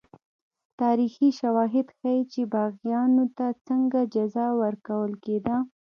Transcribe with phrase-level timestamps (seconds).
[0.81, 5.55] تاریخي شواهد ښيي چې باغیانو ته څنګه جزا ورکول کېده.